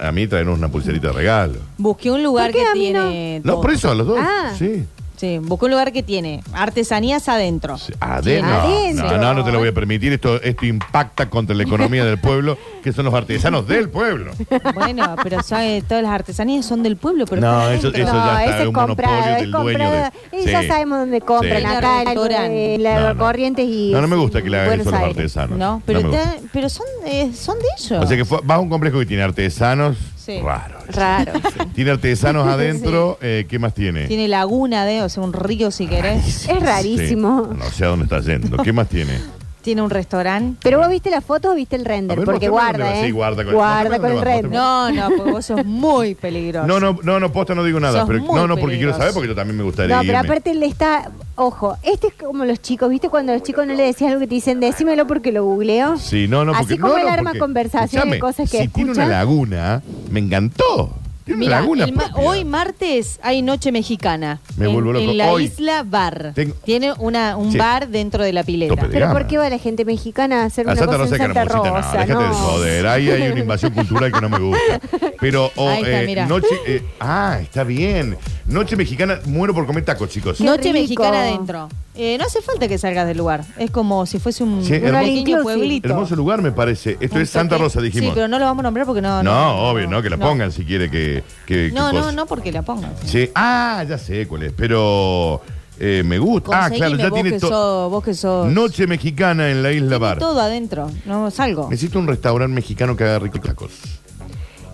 [0.00, 1.58] a mí traernos una pulserita de regalo.
[1.78, 3.08] Busqué un lugar ¿Por qué que a mí no?
[3.08, 3.40] tiene.
[3.44, 3.62] No, todo.
[3.62, 4.18] por eso, a los dos.
[4.20, 4.52] Ah.
[4.58, 4.84] Sí.
[5.24, 7.76] Sí, busqué un lugar que tiene artesanías adentro.
[7.98, 8.52] Adentro.
[8.54, 9.10] Adentro.
[9.12, 10.12] No, no, no te lo voy a permitir.
[10.12, 14.32] Esto, esto impacta contra la economía del pueblo, que son los artesanos del pueblo.
[14.74, 15.82] Bueno, pero ¿sabe?
[15.88, 17.24] todas las artesanías son del pueblo.
[17.24, 19.78] Pero No, eso- eso no, ya está, ese es un comprado, monopolio es del dueño
[19.78, 20.10] comprado.
[20.32, 21.64] de- Y ya sabemos dónde compran, Sí.
[21.64, 22.78] acá en Restaurante.
[22.80, 23.18] la No, no.
[23.20, 25.58] Corrientes y No, no me gusta que le hagan eso a los artesanos.
[25.58, 28.04] No, pero, está- pero son, eh, son de ellos.
[28.04, 30.40] O sea que fue- vas a un complejo que tiene artesanos Sí.
[30.40, 30.84] raros.
[30.88, 31.32] Raro.
[31.74, 33.18] Tiene artesanos adentro.
[33.20, 34.06] eh, ¿Qué más tiene?
[34.06, 36.48] Tiene laguna de, o sea, un río si querés.
[36.48, 37.50] Es rarísimo.
[37.56, 38.56] No sé a dónde está yendo.
[38.62, 39.12] ¿Qué más tiene?
[39.64, 40.58] Tiene un restaurante.
[40.62, 43.00] Pero vos viste la foto o viste el render, ver, porque mostrame dónde guarda, va.
[43.00, 43.06] ¿eh?
[43.06, 44.52] Sí, guarda con- guarda mostrame con el dónde va, render.
[44.52, 46.66] No, no, porque vos sos muy peligroso.
[46.66, 48.00] No, no, no, no, posta no digo nada.
[48.00, 48.98] Sos Pero, muy no, no, porque quiero peligroso.
[48.98, 50.28] saber, porque yo también me gustaría No, pero irme.
[50.28, 51.10] aparte le está.
[51.36, 53.08] Ojo, este es como los chicos, ¿viste?
[53.08, 55.96] Cuando los chicos no le decían algo que te dicen, decímelo porque lo googleo.
[55.96, 58.50] Sí, no, no, porque Así como no, el no, arma porque- conversación de escúchame, cosas
[58.50, 59.06] que Si tiene escucha.
[59.06, 60.90] una laguna, me encantó.
[61.24, 64.40] Tiene Mira, el ma- hoy martes hay noche mexicana.
[64.58, 65.10] Me en, vuelvo loco.
[65.10, 66.32] en la Hoy isla Bar.
[66.34, 67.56] tengo- Tiene una, un Sí.
[67.58, 68.74] bar dentro de la pileta.
[68.74, 69.18] Tope de Pero gama.
[69.18, 71.34] ¿por qué va la gente mexicana a hacer A una Santa cosa Rosa en que
[71.38, 71.92] Santa no, Rosa?
[71.92, 72.34] déjate de no.
[72.34, 72.86] joder.
[72.88, 74.80] Ahí hay una invasión cultural que no me gusta.
[75.18, 76.46] Pero, oh, Ahí está, eh, noche.
[76.66, 78.18] eh, ah, está bien.
[78.46, 80.36] Noche mexicana, muero por comer tacos, chicos.
[80.36, 80.74] Qué Noche rico.
[80.74, 81.70] mexicana adentro.
[81.96, 83.44] Eh, no hace falta que salgas del lugar.
[83.56, 85.04] Es como si fuese un, Sí, un hermoso.
[85.04, 85.88] pequeño pueblito.
[85.88, 86.98] Hermoso lugar, me parece.
[87.00, 88.08] Esto Un es Santa Rosa, dijimos.
[88.08, 89.22] Sí, pero no lo vamos a nombrar porque no.
[89.22, 91.13] no, obvio, no, que la pongan si quiere que.
[91.46, 92.92] Que- No, que no, no, porque la pongan.
[93.04, 93.30] Sí.
[93.34, 95.40] Ah, ya sé cuál es, pero
[95.78, 96.64] eh, me gusta.
[96.64, 97.50] Ah, claro, ya vos tiene que todo.
[97.84, 98.50] sos- vos que sos.
[98.52, 100.18] Noche mexicana en la isla Bar.
[100.18, 100.90] todo adentro.
[101.04, 101.68] No salgo.
[101.70, 103.72] Necesito un restaurante mexicano que haga ricos tacos.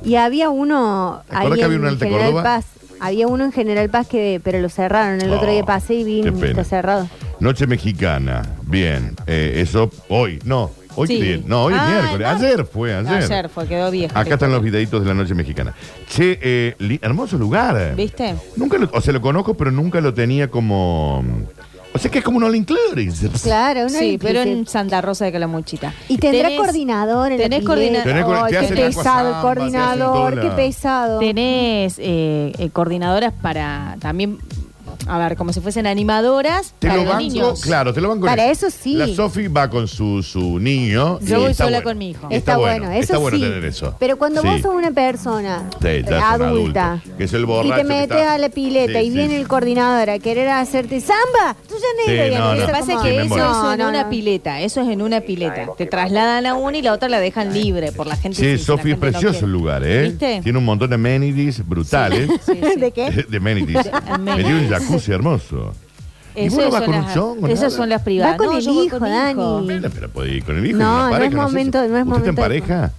[0.04, 2.42] Y había uno ¿Te ahí que había en uno en Alta General Córdoba?
[2.42, 2.64] Paz.
[3.02, 5.20] Había uno en General Paz que, pero lo cerraron.
[5.22, 7.08] El Oh, otro día pasé y vi está cerrado.
[7.38, 8.56] Noche mexicana.
[8.62, 9.14] Bien.
[9.26, 10.38] Eh, eso hoy.
[10.44, 11.18] No, hoy Sí.
[11.18, 11.40] qué día?
[11.46, 12.20] No, hoy es Ah, miércoles.
[12.20, 12.28] no.
[12.46, 13.12] Ayer fue, ayer.
[13.24, 14.18] Ayer fue, quedó viejo.
[14.18, 15.74] Acá están los videitos de la noche mexicana.
[16.08, 17.94] Che, eh, li- hermoso lugar.
[17.96, 18.34] ¿Viste?
[18.56, 21.24] Nunca lo, o sea, lo conozco, pero nunca lo tenía como.
[21.92, 23.30] O sea que es como un all inclusive.
[23.42, 24.64] Claro, una Sí, pero en.
[24.64, 25.92] Santa Rosa de Calamuchita.
[26.08, 27.66] Y tendrá Tenés- coordinador en la tenés pileta.
[27.74, 30.50] coordina- Tenés coordi- Ay, te qué hacen pesado el samba, te hacen coordinador, toda qué
[30.50, 31.18] pesado.
[31.18, 34.38] Tenés eh, eh, coordinadoras para también,
[35.06, 37.60] a ver, como si fuesen animadoras Te para lo los banco, niños.
[37.62, 38.26] claro, te lo banco.
[38.26, 38.94] Para eso sí.
[38.94, 41.18] La Sofi va con su, su niño.
[41.20, 41.90] Yo y voy está sola bueno.
[41.90, 42.26] con mi hijo.
[42.30, 43.42] Está, bueno, eso está bueno sí.
[43.44, 43.94] tener eso.
[43.98, 44.48] Pero cuando Sí.
[44.48, 47.12] vos sos una persona Sí, eh, ya son adulta adultos.
[47.18, 49.16] Que es el y borracho te que metes está- a la pileta Sí, y sí,
[49.16, 49.40] viene sí.
[49.40, 52.26] el coordinador a querer hacerte samba, tú ya Sí, negro.
[52.26, 52.54] y no, no.
[52.60, 53.34] Lo que pasa es como- que me eso
[53.74, 55.66] es en una pileta, eso es en una pileta.
[55.76, 58.36] Te trasladan a una y la otra la dejan libre por la gente.
[58.38, 59.46] Sí, si la Sofi, es gente no precioso quiere.
[59.46, 60.02] el lugar, ¿eh?
[60.10, 60.40] ¿Viste?
[60.42, 62.28] Tiene un montón de amenities brutales.
[62.46, 62.80] Sí, sí.
[62.80, 63.10] ¿De qué?
[63.28, 63.86] De amenities.
[64.08, 64.36] amenities.
[64.36, 65.72] Me dio un jacuzzi hermoso.
[66.36, 67.70] ¿Y Eso no vas son con un las- chongo, Esas nada?
[67.76, 68.34] son las privadas.
[68.34, 69.34] Va con No, el hijo, con Dani.
[69.64, 70.78] Bueno, pero puede ir con el hijo.
[70.78, 72.36] No, y no pareja, es sé si- momento- no es ¿Usted está en momento de-
[72.48, 72.92] pareja?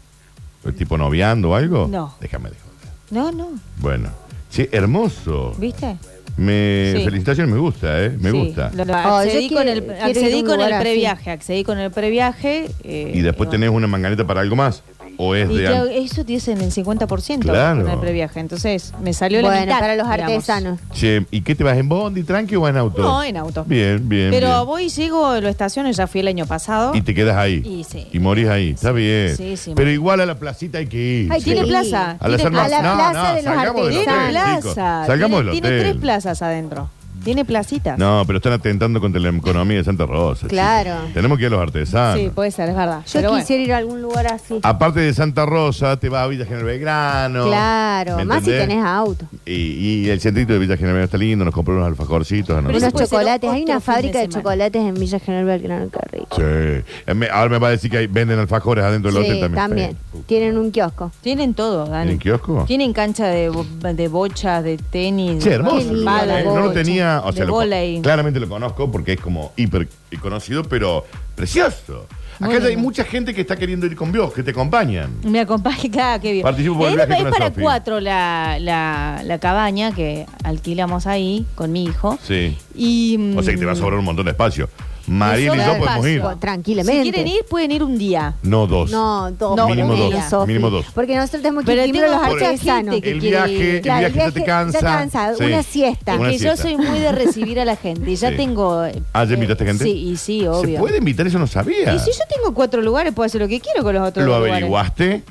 [0.65, 1.87] ¿O ¿Tipo noviando o algo?
[1.89, 2.13] No.
[2.19, 2.93] Déjame de joder.
[3.09, 3.49] No, no.
[3.77, 4.09] Bueno.
[4.49, 5.53] Sí, hermoso.
[5.57, 5.95] ¿Viste?
[6.37, 7.03] Me, Sí.
[7.05, 8.09] Felicitaciones, me gusta, ¿eh?
[8.19, 8.71] Me Sí, gusta.
[8.73, 11.63] lo- lo- Oh, accedí yo con quiero- el, accedí un con lugar el previaje, accedí
[11.63, 12.69] con el previaje.
[12.83, 13.51] eh, Y después no.
[13.51, 14.83] tenés una manganeta para algo más.
[15.23, 15.65] O es Y de...
[15.67, 17.81] claro, eso dicen el 50% Claro.
[17.81, 18.39] en el previaje.
[18.39, 19.79] Entonces me salió la Bueno, mitad.
[19.79, 20.29] para los digamos.
[20.29, 20.79] artesanos.
[20.93, 23.01] Che, ¿y qué te vas en bondi, tranqui o en auto?
[23.01, 23.63] No, en auto.
[23.65, 24.31] Bien, bien.
[24.31, 24.65] Pero bien.
[24.65, 26.95] voy, llego, lo estaciono, ya fui el año pasado.
[26.95, 27.61] Y te quedas ahí.
[27.65, 28.07] Y sí.
[28.11, 28.71] Y morís ahí.
[28.71, 29.35] Está bien.
[29.37, 31.31] Sí, sí, Pero igual a la placita hay que ir.
[31.31, 32.17] Ay, Tiene plaza.
[32.19, 35.03] A la, tiene a la no, plaza no, de los del Tiene plaza.
[35.05, 36.89] Salgamos tiene, tres plazas adentro.
[37.23, 37.97] Tiene placitas.
[37.97, 40.47] No, pero están atentando contra la economía de Santa Rosa.
[40.47, 40.95] Claro.
[41.01, 41.13] chicos.
[41.13, 42.19] Tenemos que ir a los artesanos.
[42.19, 43.01] Sí, puede ser, es verdad.
[43.05, 43.43] Yo Pero bueno.
[43.43, 44.59] quisiera ir a algún lugar así.
[44.63, 47.45] Aparte de Santa Rosa, te vas a Villa General Belgrano.
[47.47, 48.67] claro, ¿me más si entendés?
[48.75, 49.25] tenés auto.
[49.45, 52.55] Y, y el centrito de Villa General Belgrano está lindo, nos compró unos alfajorcitos.
[52.61, 52.67] ¿no?
[52.67, 53.49] Pero eso Unos puede ser chocolates.
[53.51, 54.43] Hay otro una fin fábrica de de, semana.
[54.49, 56.35] chocolates en Villa General Belgrano, qué rico.
[56.35, 56.41] Sí.
[56.43, 59.41] Eh, me- Ahora me va a decir que hay- venden alfajores adentro del Sí, hotel
[59.41, 59.55] también.
[59.67, 59.97] también.
[60.31, 60.35] Sí.
[60.37, 61.11] Tienen un kiosco.
[61.21, 62.11] Tienen todo, Dani.
[62.13, 62.63] ¿En kiosco?
[62.65, 65.43] Tienen cancha de, bo- de bochas, de tenis.
[65.43, 65.93] De hermoso.
[65.93, 68.01] Eh, no lo tenía, o sea, de lo- vóley.
[68.01, 69.89] claramente lo conozco porque es como hiper
[70.21, 72.07] conocido, pero precioso.
[72.39, 75.11] Acá ya hay mucha gente que está queriendo ir con vos, que te acompañan.
[75.23, 76.43] Me acompaña, claro, qué bien.
[76.43, 81.05] Participo por el es viaje es con para cuatro la, la, la cabaña que alquilamos
[81.07, 82.17] ahí con mi hijo.
[82.23, 82.57] Sí.
[82.73, 84.69] Y, mm, O sea que te va a sobrar un montón de espacio.
[85.11, 86.21] Mariel y yo podemos ir.
[86.39, 87.03] Tranquilamente.
[87.03, 88.35] Si quieren ir, pueden ir un día.
[88.43, 88.89] No dos.
[88.91, 89.55] No, dos.
[89.55, 90.47] No, lo mínimo dos, Sofi.
[90.47, 90.85] mínimo dos.
[90.93, 92.95] Porque nosotros tenemos que Pero ir los artesanos.
[92.95, 94.79] El quiere viaje, el Claro, viaje ya te cansa.
[94.79, 95.43] Ya cansa, Sí.
[95.43, 96.15] una siesta.
[96.15, 98.09] Una que yo soy muy de recibir a la gente.
[98.09, 98.37] Y ya Sí.
[98.37, 98.83] tengo.
[99.13, 99.83] Ah, ¿ya invitaste gente?
[99.83, 100.75] Sí, y sí, obvio.
[100.75, 101.27] ¿Se puede invitar?
[101.27, 101.93] Eso no sabía.
[101.93, 104.33] Y si yo tengo cuatro lugares, puedo hacer lo que quiero con los otros ¿Lo
[104.35, 104.51] lugares.
[104.57, 105.23] averiguaste?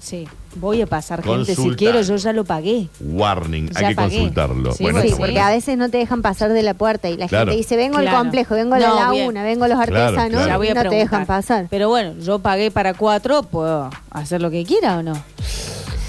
[0.00, 0.26] Sí.
[0.54, 1.46] Voy a pasar gente.
[1.46, 1.78] Si Consulta.
[1.78, 2.88] quiero, yo ya lo pagué.
[3.00, 4.16] Warning, Ya hay que pagué.
[4.16, 4.72] consultarlo.
[4.72, 7.26] Sí, bueno, Sí, porque a veces no te dejan pasar de la puerta y la
[7.26, 7.46] Claro.
[7.46, 8.18] gente dice, vengo al Claro.
[8.18, 9.18] complejo, vengo a la No, bien.
[9.20, 10.46] laguna, vengo a los Claro, artesanos claro.
[10.48, 11.10] Ya voy y a no te preguntar.
[11.10, 11.66] dejan pasar.
[11.70, 15.14] Pero bueno, yo pagué para cuatro, ¿puedo hacer lo que quiera o no?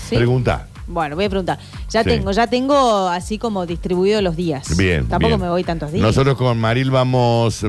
[0.10, 0.16] ¿Sí?
[0.18, 0.68] Pregunta.
[0.88, 1.60] Bueno, voy a preguntar.
[1.94, 2.10] Ya Sí.
[2.10, 4.76] tengo, ya tengo así como distribuido los días.
[4.76, 5.08] Bien.
[5.08, 5.42] Tampoco bien.
[5.42, 6.02] me voy tantos días.
[6.04, 7.66] Nosotros con Maril vamos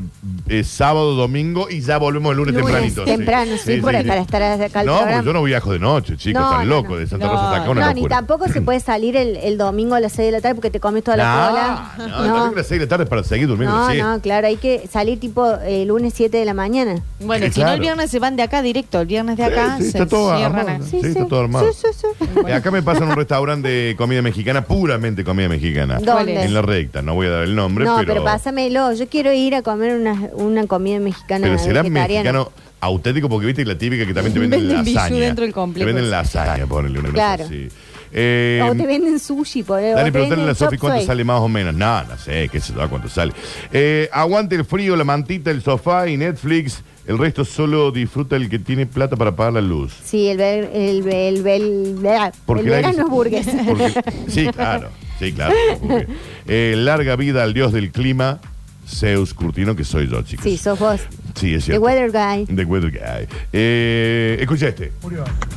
[0.48, 3.04] eh, sábado, domingo y ya volvemos el lunes, Lunes tempranito.
[3.04, 6.40] temprano, sí, por- para estar acá al No, porque yo no viajo de noche, chicos,
[6.40, 6.90] No, están no, locos.
[6.92, 6.96] no.
[6.96, 9.58] De Santa No, Rosa hasta acá una No, ni tampoco se puede salir el, el
[9.58, 11.92] domingo a las 6 de la tarde porque te comes toda la no, cola.
[11.98, 12.54] no, no, no.
[12.54, 13.76] las 6 de la tarde para seguir durmiendo.
[13.76, 13.98] No, sí.
[13.98, 17.02] no, claro, hay que salir tipo el lunes 7 de la mañana.
[17.20, 17.74] Bueno, Sí, si no claro.
[17.74, 20.08] el viernes se van de acá directo, el viernes de acá Sí, sí, se está
[20.08, 20.84] todo cierran armado.
[20.90, 21.72] Sí, está todo armado.
[21.72, 22.26] Sí, sí, sí.
[22.48, 25.98] Eh, acá me pasan un restaurante de comida mexicana, puramente comida mexicana.
[26.00, 26.42] ¿Dónde?
[26.42, 28.08] En la recta, no voy a dar el nombre, No, pero.
[28.14, 28.92] pero, pásamelo.
[28.92, 32.50] Yo quiero ir a comer una, una comida mexicana pero será mexicano
[32.80, 35.16] auténtico, porque viste la típica que también te venden, Venden lasaña.
[35.20, 35.86] dentro del complejo.
[35.88, 37.44] Te venden lasaña, ponele una cosa Claro.
[37.44, 37.68] así.
[38.16, 41.40] Eh, O te venden sushi, por o Dani, te preguntale a Sofi cuánto sale más
[41.40, 41.74] o menos.
[41.74, 43.32] No, no sé, qué sé yo, cuánto sale.
[43.72, 46.82] Eh, aguante el frío, la mantita, el sofá y Netflix.
[47.06, 49.92] El resto solo disfruta el que tiene plata para pagar la luz.
[50.04, 53.46] Sí, el, ver, el, el, el, el, Porque el la- verano es burgués.
[53.66, 53.92] Porque-
[54.28, 54.88] sí, claro.
[55.18, 55.54] Sí, claro.
[55.80, 56.06] porque,
[56.48, 58.40] eh, larga vida al dios del clima,
[58.86, 60.44] Zeus Curtino, que soy yo, chicos.
[60.44, 61.00] Sí, sos vos.
[61.34, 61.82] Sí, es The cierto.
[61.84, 62.46] Weather Guy.
[62.54, 63.28] The Weather Guy.
[63.52, 64.92] Eh, escucha este.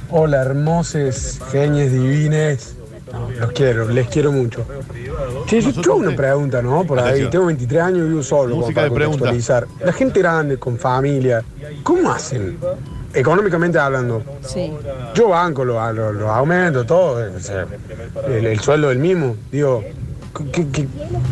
[0.10, 2.74] Hola, hermosos, genios, divines.
[3.12, 4.66] No, los quiero, les quiero mucho.
[5.50, 6.84] Sí, yo tengo una pregunta, ¿no?
[6.84, 8.56] Por ahí, tengo 23 años y vivo solo.
[8.58, 9.26] Música para de pregunta.
[9.26, 9.68] contextualizar.
[9.86, 11.42] La gente grande, con familia,
[11.84, 12.58] ¿cómo hacen?
[13.13, 14.22] Económicamente hablando.
[14.42, 14.74] Sí.
[15.16, 17.34] Yo banco los los- los aumentos, todo.
[17.36, 17.66] o sea,
[18.28, 19.38] el, el sueldo del mismo.
[19.52, 19.84] Digo,
[20.52, 20.68] ¿qué?
[20.70, 20.88] qué,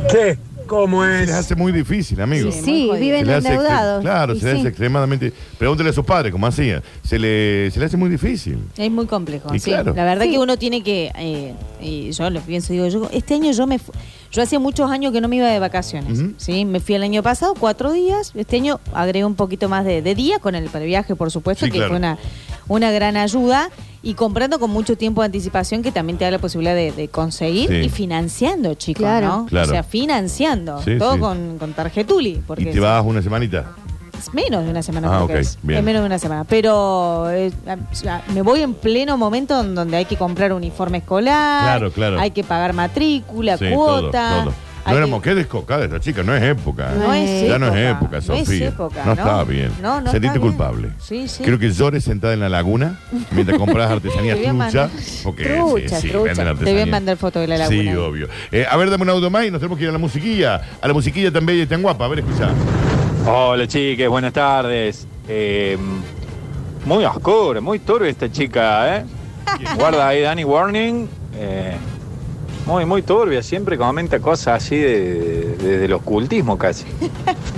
[0.09, 0.37] qué?
[0.67, 1.35] ¿Cómo Se les es?
[1.35, 2.55] hace muy difícil, amigos.
[2.55, 4.01] Sí, Sí, viven Se le hace extre- endeudados.
[4.01, 4.57] Claro, Y se le sí.
[4.59, 5.33] hace extremadamente.
[5.57, 6.81] Pregúntele a sus padres cómo hacían.
[7.03, 8.57] Se le, se le hace muy difícil.
[8.77, 9.53] Es muy complejo.
[9.53, 9.69] Y sí.
[9.71, 9.93] claro.
[9.95, 10.31] La verdad Sí.
[10.31, 11.11] que uno tiene que.
[11.17, 13.79] eh, y yo lo pienso, digo, yo este año yo me.
[13.79, 13.91] fu-
[14.35, 16.21] Yo hacía muchos años que no me iba de vacaciones.
[16.37, 16.65] ¿sí?
[16.65, 18.33] Me fui el año pasado, cuatro días.
[18.35, 21.71] Este año agregué un poquito más de, de día con el previaje, por supuesto, Sí,
[21.71, 21.91] que claro.
[21.91, 22.17] fue una,
[22.67, 23.69] una gran ayuda.
[24.03, 27.07] Y comprando con mucho tiempo de anticipación, que también te da la posibilidad de, de
[27.07, 27.75] conseguir Sí.
[27.85, 29.27] y financiando, chicos, Claro.
[29.27, 29.45] ¿no?
[29.47, 29.67] Claro.
[29.67, 30.79] O sea, financiando.
[30.83, 31.19] Sí, todo sí.
[31.21, 32.43] Con, con tarjetuli.
[32.45, 33.71] Porque ¿Y te vas una semanita?
[34.19, 35.07] Es menos de una semana.
[35.11, 35.57] Ah, creo que es.
[35.61, 35.79] bien.
[35.79, 36.43] Es menos de una semana.
[36.43, 37.51] Pero eh,
[37.91, 41.63] o sea, me voy en pleno momento en donde hay que comprar uniforme escolar.
[41.63, 42.19] Claro, claro.
[42.19, 44.29] Hay que pagar matrícula, Sí, cuota.
[44.43, 44.53] todo,
[44.87, 46.91] hay No que- éramos, qué descocada esta chica, no es época.
[46.95, 48.67] No es ya no es época, época, no es Sofía.
[48.67, 49.11] época, no ¿no?
[49.13, 49.71] está bien.
[49.81, 50.41] No, no Sentiste está bien.
[50.41, 50.89] culpable.
[50.99, 51.41] Sí, sí.
[51.41, 52.99] Quiero que llores sentada en la laguna
[53.31, 54.87] mientras compras artesanía Te voy a trucha.
[54.87, 54.89] mandar-
[55.23, 56.33] Porque Trucha, sí, sí, trucha.
[56.43, 57.81] venden Te voy a mandar foto de la laguna.
[57.81, 58.27] Sí, obvio.
[58.51, 60.61] Eh, a ver, dame un audio más y nos tenemos que ir a la musiquilla.
[60.79, 62.05] A la musiquilla tan bella y tan guapa.
[62.05, 62.49] A ver, escucha.
[63.27, 65.07] Hola chiques, buenas tardes.
[65.27, 65.77] Eh,
[66.85, 69.05] muy oscura, muy turbia esta chica, ¿eh?
[69.77, 71.07] Guarda ahí Danny Warning.
[71.35, 71.75] eh,
[72.65, 76.85] muy, muy turbia, siempre comenta cosas así de, de- del ocultismo casi.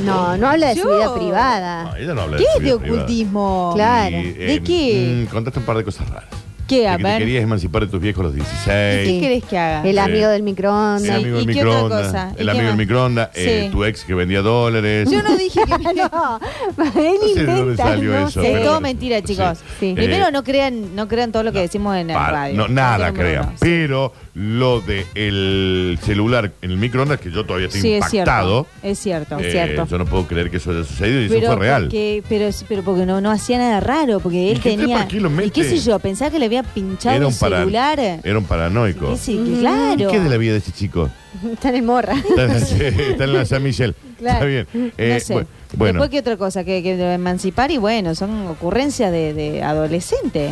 [0.06, 1.84] No, no habla de su Yo- vida privada.
[1.86, 3.02] No, ella no habla ¿Qué de su es de privada.
[3.04, 3.72] ocultismo?
[3.74, 4.18] Claro.
[4.18, 5.26] Y, ¿De qué?
[5.28, 6.30] mm, contaste un par de cosas raras.
[6.68, 6.88] ¿Qué?
[6.88, 7.20] A que te ver.
[7.20, 9.22] querías emancipar de tus viejos a los ¿Qué 16.
[9.22, 9.88] querés que haga?
[9.88, 10.00] El Sí.
[10.00, 11.02] amigo del El microondas.
[11.04, 11.10] Sí.
[11.10, 12.32] amigo del ¿y qué otra microondas.
[12.32, 12.78] El qué amigo del más?
[12.78, 13.30] microondas.
[13.36, 13.72] eh, Sí.
[13.72, 15.10] tu ex que vendía dólares.
[15.10, 15.94] Yo no dije que...
[15.96, 16.40] no,
[16.78, 18.48] él sé de dónde inventa, salió no eso, sé.
[18.48, 19.60] Es pero- todo mentira, chicos.
[19.80, 19.94] Sí.
[19.96, 22.56] Primero Eh, no crean, no crean todo lo que decimos en la Pa- radio.
[22.58, 23.44] no, nada Número crean.
[23.44, 23.52] uno.
[23.54, 23.58] Sí.
[23.62, 28.68] Pero lo de el celular en el microondas, que yo todavía estoy Sí, es impactado.
[28.82, 28.88] cierto.
[28.88, 29.40] Es cierto.
[29.40, 29.88] eh, Es cierto.
[29.88, 31.84] Yo no puedo creer que eso haya sucedido y eso fue real.
[31.84, 34.98] porque, pero, pero porque no, no hacía nada raro, porque él ¿Y qué- tenía.
[34.98, 35.48] para qué lo mete?
[35.48, 35.98] ¿Y qué sé yo?
[36.00, 38.00] Pensaba que le había pinchado Era el un, para- celular.
[38.00, 39.16] era un paranoico.
[39.18, 40.10] Sí, sí, que claro.
[40.10, 41.10] ¿Y qué de la vida de ese chico?
[41.54, 42.16] Está en el morra.
[42.16, 43.96] Está en la, está en la San Michel.
[44.18, 44.48] Claro.
[44.48, 44.94] Está bien.
[44.98, 45.36] Eh, no sé.
[45.36, 46.64] bu- Bueno, Después, ¿qué otra cosa?
[46.64, 50.50] Que, emancipar y bueno, son ocurrencias de, de adolescente.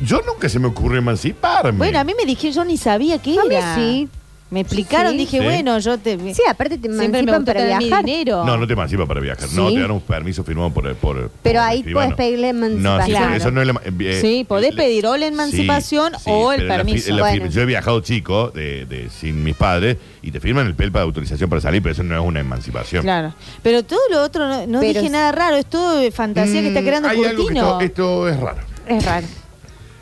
[0.00, 1.78] yo nunca se me ocurrió emanciparme.
[1.78, 3.74] Bueno, a mí me dijeron, yo ni sabía qué A mí era.
[3.74, 4.08] sí.
[4.50, 5.18] Me explicaron, Sí.
[5.18, 5.44] dije, Sí.
[5.44, 6.18] bueno, yo te.
[6.34, 8.04] Sí, aparte te siempre me emancipan gustó para tener mi viajar.
[8.04, 8.44] dinero.
[8.44, 9.48] No, no te emancipa para viajar.
[9.52, 9.74] No, Sí.
[9.76, 10.92] te dan un permiso firmado por.
[10.96, 12.16] por Pero por ahí escribano.
[12.16, 13.22] puedes pedirle No, sí, emancipación.
[13.22, 13.80] pero eso no es la.
[14.10, 17.10] eh, Sí, podés le- pedir o la emancipación o el pero la fi- permiso.
[17.14, 17.52] la fi- Bueno.
[17.54, 21.04] Yo he viajado chico, de, de- sin mis padres, y te firman el PEL para
[21.04, 23.02] autorización para salir, pero eso no es una emancipación.
[23.02, 23.32] Claro.
[23.62, 26.60] Pero todo lo otro, no, no Pero dije es- nada raro, es todo de fantasía
[26.60, 27.80] que está Mm, creando hay algo que Curtino.
[27.80, 28.58] esto, esto es raro.
[28.88, 29.26] Es raro.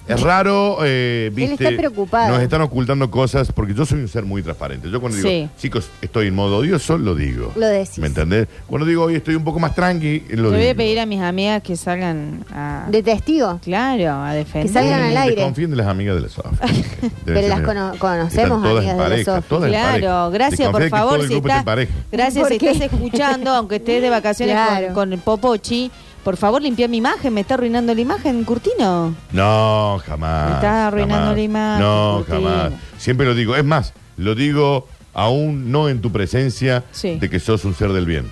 [0.09, 1.65] Es raro, eh, viste.
[1.65, 2.33] está preocupado.
[2.35, 4.91] Nos están ocultando cosas porque yo soy un ser muy transparente.
[4.91, 5.49] Yo cuando digo, Sí.
[5.59, 7.53] chicos, estoy en modo odioso, lo digo.
[7.57, 7.99] Lo decís.
[7.99, 8.49] ¿Me entendés?
[8.67, 10.71] Cuando digo, hoy estoy un poco más tranqui, lo Le voy digo.
[10.73, 12.87] a pedir a mis amigas que salgan a.
[12.91, 13.61] De testigo.
[13.63, 14.67] Claro, a defender.
[14.67, 15.37] Que salgan al aire.
[15.37, 16.59] Desconfíen de las amigas de la SOF.
[17.25, 19.49] Pero las cono- conocemos, todas en amigas de la pareja, SOF.
[19.49, 21.13] todas en Claro, gracias por favor.
[21.15, 21.93] todo el Si grupo está está, en pareja.
[22.11, 22.71] gracias ¿Por si qué?
[22.71, 24.87] estás escuchando, aunque estés de vacaciones Claro.
[24.87, 25.91] con, con el Popochi.
[26.29, 29.15] Por favor, limpia mi imagen, me está arruinando la imagen, Curtino.
[29.33, 30.49] No, jamás.
[30.51, 31.37] Me estás arruinando jamás.
[31.37, 32.51] la imagen, No, Curtino.
[32.51, 32.73] jamás.
[32.99, 33.57] Siempre lo digo.
[33.57, 37.17] Es más, lo digo aún no en tu presencia Sí.
[37.19, 38.31] de que sos un ser del bien.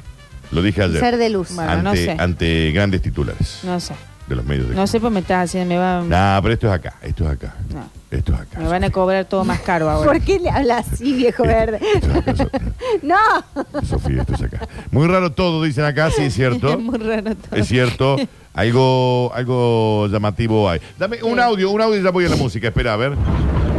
[0.50, 1.00] Lo dije ayer.
[1.00, 1.54] Ser de luz.
[1.54, 2.14] Bueno, no sé.
[2.18, 3.94] ante grandes titulares No sé.
[4.26, 6.66] De los medios de No sé, pues me estás haciendo, me, va, Nah, pero esto
[6.66, 7.54] es acá, esto es acá.
[7.72, 7.88] No.
[8.10, 8.60] Esto es acá.
[8.60, 10.12] me van a cobrar todo más caro ahora.
[10.12, 11.80] ¿Por qué le hablas así, viejo verde?
[11.94, 12.60] Esto es acá, Sofía.
[13.02, 13.82] no.
[13.82, 14.68] Sofía, esto es acá.
[14.90, 16.70] Muy raro todo, dicen acá, sí es cierto.
[16.70, 17.56] Es muy raro todo.
[17.56, 18.16] Es cierto.
[18.54, 20.80] Algo, algo llamativo hay.
[20.98, 22.68] Dame un audio, un audio y ya voy a la música.
[22.68, 23.12] Espera, a ver.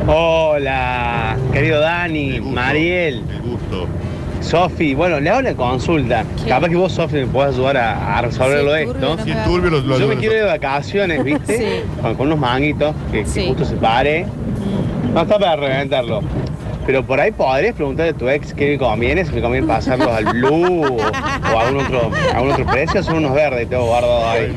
[0.05, 3.87] Hola, querido Dani, El gusto, Mariel, El gusto.
[4.47, 4.95] Sofi.
[4.95, 6.23] Bueno, le hago una consulta.
[6.43, 6.49] ¿Qué?
[6.49, 9.15] Capaz que vos, Sofi, me puedas ayudar a, a resolverlo Sí, esto.
[9.15, 11.57] no turbio, lo, lo- Yo me quiero ir de vacaciones, ¿viste?
[11.57, 11.65] Sí.
[12.01, 14.25] Con, con unos manguitos que, que justo se pare.
[15.13, 16.21] No está para reventarlo.
[16.87, 20.07] Pero por ahí podrías preguntarle a tu ex qué le conviene, si le conviene pasarlos
[20.07, 23.65] al blue o, o a algún otro, a algún otro precio, son unos verdes y
[23.65, 24.55] tengo guardado ahí.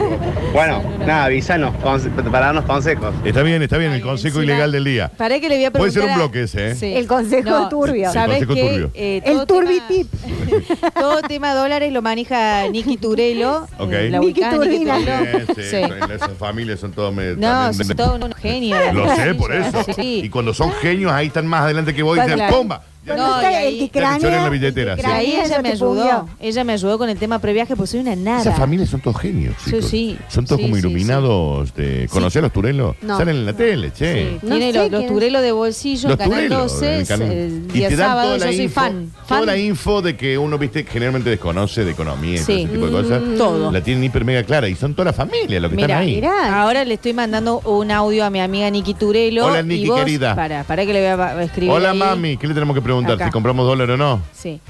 [0.54, 3.12] Bueno, nada, avísanos conse- para darnos consejos.
[3.24, 5.10] Está bien, está bien, el consejo ilegal del día.
[5.16, 6.02] Para que le voy a Puede preguntar.
[6.02, 6.74] ser un bloque ese, ¿eh?
[6.76, 6.94] Sí.
[6.94, 8.12] El consejo turbio.
[8.12, 8.90] ¿Sabes El consejo turbio.
[8.94, 10.06] Eh, El todo turbi tema- tip.
[10.94, 13.66] Todo tema dólares lo maneja Nicky Turelo.
[13.78, 13.92] Ok.
[13.92, 14.40] eh, la Nicky.
[14.40, 15.76] Sí, sí,
[16.14, 18.78] esas familias son todos medio- No, son todos unos genios.
[18.94, 19.84] Lo sé, por eso.
[19.96, 20.22] Sí.
[20.24, 22.56] Y cuando son genios, ahí están más adelante que vos y dicen, Claro.
[22.56, 22.82] ¡pomba!
[23.06, 25.08] No, está ahí- el que cranea, la billetera, el que sí.
[25.08, 26.28] Y ahí ella me ayudó.
[26.38, 28.40] Ella me ayudó con el tema previaje, pues soy una nada.
[28.42, 29.84] Esas familias son todos genios, Sí, chicos.
[29.86, 30.18] sí.
[30.28, 31.74] Son todos Sí, como sí, iluminados.
[31.74, 32.08] De...
[32.10, 32.96] ¿Conocés a los Turelos?
[33.02, 33.16] No.
[33.16, 34.12] Salen en la tele, che.
[34.30, 37.30] Sí, No Tiene sé los, los turelos de bolsillo, Los Canal Turelos, 12, el canal-
[37.32, 39.10] el y te dan sábado, toda yo soy info, fan.
[39.28, 42.86] Toda la info de que uno, viste, generalmente desconoce de economía y todo ese tipo
[42.86, 43.22] de cosas.
[43.22, 43.72] Mm, todo.
[43.72, 46.16] La tienen hiper mega clara y son toda la familia los que están ahí.
[46.16, 46.60] Mirá.
[46.62, 49.46] Ahora le estoy mandando un audio a mi amiga Niki Turelo.
[49.46, 50.34] Hola, Niki, querida.
[50.36, 51.70] Para, para que le voy a escribir.
[51.70, 52.36] Hola, mami.
[52.36, 52.89] ¿Qué le tenemos que preguntar?
[52.98, 53.26] Acá.
[53.26, 54.20] ¿Si compramos dólar o no?
[54.32, 54.60] Sí.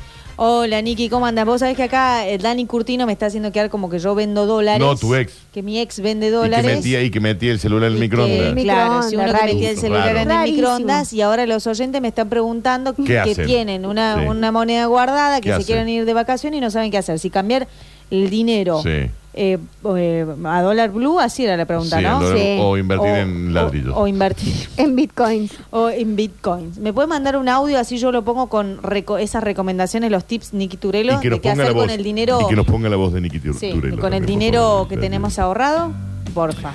[0.42, 1.44] Hola, Niki, ¿cómo andas?
[1.44, 4.46] Vos sabés que acá eh, Dani Curtino me está haciendo quedar como que yo vendo
[4.46, 4.80] dólares.
[4.80, 5.34] No, tu ex.
[5.52, 6.76] Que mi ex vende Y que, dólares.
[6.76, 8.54] metía, y que metía el celular en el que, microondas.
[8.64, 9.80] claro, si uno que metía el raro.
[9.82, 10.56] celular en el Rarísimo.
[10.56, 13.44] microondas y ahora los oyentes me están preguntando ¿Qué que hacen?
[13.46, 14.28] tienen una, Sí.
[14.28, 15.66] una moneda guardada, que ¿Qué se hacen?
[15.66, 17.18] quieren ir de vacaciones y no saben qué hacer.
[17.18, 17.68] Si cambiar
[18.10, 18.88] el dinero Sí.
[19.34, 19.58] eh,
[19.96, 22.18] eh, a dólar blue, así era la pregunta, Sí, ¿no?
[22.18, 22.58] el dólar- Sí.
[22.60, 23.94] O invertir O- en ladrillos.
[23.96, 24.52] O, o invertir.
[24.76, 25.52] En bitcoins.
[25.70, 26.78] O en bitcoins.
[26.78, 30.52] ¿Me puede mandar un audio así yo lo pongo con reco- esas recomendaciones, los tips
[30.52, 31.18] Niki Turelo?
[31.20, 31.82] de qué hacer voz.
[31.84, 32.40] con el dinero.
[32.42, 34.88] Y que nos ponga la voz de Turelo y con el dinero favor.
[34.88, 35.92] que tenemos ahorrado,
[36.34, 36.72] porfa.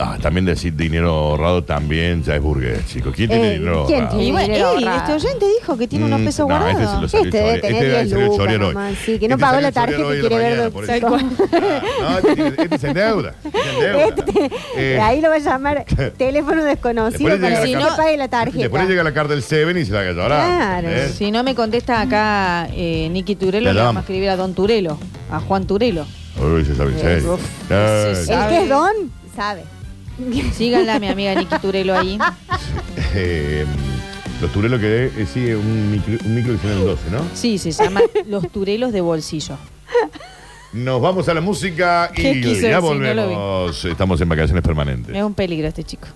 [0.00, 3.12] Ah, también decir dinero ahorrado también ya es burgués, chicos.
[3.16, 4.16] ¿Quién tiene Eh, dinero ¿quién ahorrado?
[4.18, 4.32] tiene?
[4.32, 4.98] Bueno, dinero ey, ahorrado.
[5.16, 6.72] este oyente dijo que tiene unos Mm, pesos no, guardados.
[6.80, 8.58] este se lo salió Este debe el tener este 10 salió el lucas hoy.
[8.74, 10.44] nomás, sí, que no Este pagó salió la el tarjeta hoy y de la quiere
[10.44, 11.04] ver mañana, por Tal.
[11.04, 13.34] Ah, No, este, tiene- este se endeuda.
[13.42, 14.04] se endeuda.
[14.06, 15.84] Este, Eh, ahí lo va a llamar
[16.16, 18.58] teléfono desconocido Después para llega que la no pague la tarjeta.
[18.58, 20.46] Después llega la carta del Seven y se la haga llorar.
[20.46, 20.88] Claro.
[20.90, 21.14] ¿entendés?
[21.16, 24.96] Si no me contesta acá eh, Niki Turelo, le vamos a escribir a Don Turelo,
[25.30, 26.06] a Juan Turelo.
[26.40, 27.34] Uy, se sabe en serio.
[27.34, 28.32] Uf, Eh, sí, sí.
[28.32, 28.92] El que es don,
[29.34, 29.64] sabe.
[30.54, 32.18] Síganla a mi amiga Niki Turelo ahí.
[33.14, 33.64] eh,
[34.40, 37.18] los turelos que eh, sí, un micro, un micro que tiene el 12, ¿no?
[37.34, 39.56] Sí, se llama Los Turelos de Bolsillo.
[40.72, 43.00] Nos vamos a la música ¿Qué y quiso ya decir?
[43.00, 43.34] No lo vi.
[43.34, 43.84] volvemos.
[43.84, 45.16] Estamos en vacaciones permanentes.
[45.16, 46.08] Es un peligro este chico.